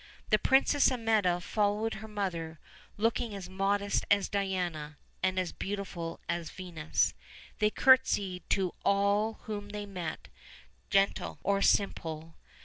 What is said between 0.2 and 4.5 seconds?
The Princess Amietta followed her mother, looking as modest as